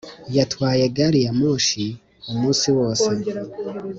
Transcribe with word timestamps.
yatwaye 0.35 0.83
gari 0.95 1.19
ya 1.25 1.31
moshi 1.39 1.85
umunsi 2.31 2.67
wose 2.77 3.09